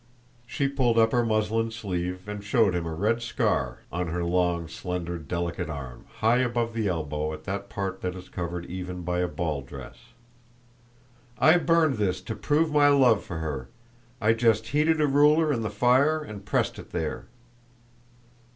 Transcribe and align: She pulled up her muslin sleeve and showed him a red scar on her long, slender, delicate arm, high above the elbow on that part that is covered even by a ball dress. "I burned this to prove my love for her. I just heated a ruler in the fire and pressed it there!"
She 0.47 0.67
pulled 0.67 0.97
up 0.97 1.11
her 1.11 1.23
muslin 1.23 1.69
sleeve 1.69 2.21
and 2.27 2.43
showed 2.43 2.73
him 2.73 2.87
a 2.87 2.93
red 2.95 3.21
scar 3.21 3.81
on 3.91 4.07
her 4.07 4.23
long, 4.23 4.67
slender, 4.67 5.19
delicate 5.19 5.69
arm, 5.69 6.05
high 6.21 6.39
above 6.39 6.73
the 6.73 6.87
elbow 6.87 7.31
on 7.33 7.39
that 7.43 7.69
part 7.69 8.01
that 8.01 8.15
is 8.15 8.27
covered 8.27 8.65
even 8.65 9.03
by 9.03 9.19
a 9.19 9.27
ball 9.27 9.61
dress. 9.61 9.97
"I 11.37 11.59
burned 11.59 11.97
this 11.99 12.19
to 12.21 12.35
prove 12.35 12.71
my 12.71 12.87
love 12.87 13.23
for 13.23 13.37
her. 13.37 13.67
I 14.19 14.33
just 14.33 14.69
heated 14.69 14.99
a 14.99 15.05
ruler 15.05 15.53
in 15.53 15.61
the 15.61 15.69
fire 15.69 16.19
and 16.23 16.43
pressed 16.43 16.79
it 16.79 16.89
there!" 16.93 17.27